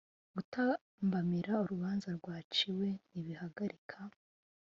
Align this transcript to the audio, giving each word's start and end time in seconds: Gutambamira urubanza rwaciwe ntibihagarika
Gutambamira 0.35 1.51
urubanza 1.63 2.07
rwaciwe 2.19 2.87
ntibihagarika 3.09 3.97